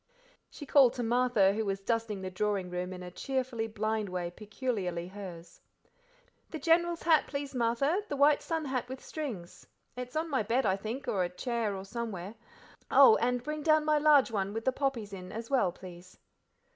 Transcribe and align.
She 0.49 0.65
called 0.65 0.93
to 0.93 1.03
Martha, 1.03 1.53
who 1.53 1.63
was 1.63 1.79
dusting 1.79 2.23
the 2.23 2.31
drawing 2.31 2.71
room 2.71 2.91
in 2.91 3.03
a 3.03 3.11
cheerfully 3.11 3.67
blind 3.67 4.09
way 4.09 4.31
peculiarly 4.31 5.09
hers. 5.09 5.61
"The 6.49 6.57
General's 6.57 7.03
hat, 7.03 7.25
please, 7.27 7.53
Martha, 7.53 8.01
the 8.09 8.15
white 8.15 8.41
sun 8.41 8.65
hat 8.65 8.89
with 8.89 8.99
strings; 9.05 9.67
it's 9.95 10.15
on 10.15 10.27
my 10.27 10.41
bed, 10.41 10.65
I 10.65 10.75
think, 10.75 11.07
or 11.07 11.23
a 11.23 11.29
chair 11.29 11.75
or 11.75 11.85
somewhere 11.85 12.33
oh! 12.89 13.15
and 13.17 13.43
bring 13.43 13.61
down 13.61 13.85
my 13.85 13.99
large 13.99 14.31
one 14.31 14.53
with 14.53 14.65
the 14.65 14.71
poppies 14.71 15.13
in, 15.13 15.31
as 15.31 15.51
well, 15.51 15.71
please." 15.71 16.17